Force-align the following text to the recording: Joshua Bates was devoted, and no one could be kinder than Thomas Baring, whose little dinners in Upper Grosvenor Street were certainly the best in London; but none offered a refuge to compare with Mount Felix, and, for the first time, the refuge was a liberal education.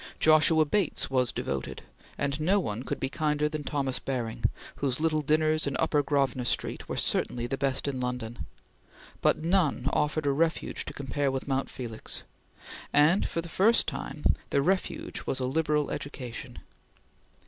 Joshua 0.19 0.65
Bates 0.65 1.11
was 1.11 1.31
devoted, 1.31 1.83
and 2.17 2.39
no 2.41 2.59
one 2.59 2.81
could 2.81 2.99
be 2.99 3.07
kinder 3.07 3.47
than 3.47 3.63
Thomas 3.63 3.99
Baring, 3.99 4.45
whose 4.77 4.99
little 4.99 5.21
dinners 5.21 5.67
in 5.67 5.77
Upper 5.77 6.01
Grosvenor 6.01 6.45
Street 6.45 6.89
were 6.89 6.97
certainly 6.97 7.45
the 7.45 7.55
best 7.55 7.87
in 7.87 7.99
London; 7.99 8.47
but 9.21 9.37
none 9.43 9.87
offered 9.93 10.25
a 10.25 10.31
refuge 10.31 10.85
to 10.85 10.93
compare 10.93 11.29
with 11.29 11.47
Mount 11.47 11.69
Felix, 11.69 12.23
and, 12.91 13.27
for 13.29 13.41
the 13.41 13.47
first 13.47 13.85
time, 13.85 14.23
the 14.49 14.63
refuge 14.63 15.27
was 15.27 15.39
a 15.39 15.45
liberal 15.45 15.91
education. 15.91 16.57